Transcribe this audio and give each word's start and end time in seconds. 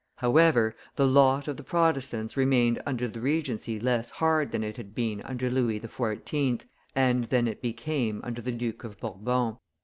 However, 0.15 0.75
the 0.95 1.05
lot 1.05 1.47
of 1.47 1.57
the 1.57 1.63
Protestants 1.63 2.35
remained 2.35 2.81
under 2.87 3.07
the 3.07 3.21
Regency 3.21 3.79
less 3.79 4.09
hard 4.09 4.51
than 4.51 4.63
it 4.63 4.75
had 4.75 4.95
been 4.95 5.21
under 5.21 5.47
Louis 5.51 5.79
XIV., 5.79 6.61
and 6.95 7.25
than 7.25 7.47
it 7.47 7.61
became 7.61 8.19
under 8.23 8.41
the 8.41 8.51
Duke 8.51 8.83
of 8.83 8.99
Bourbon. 8.99 9.57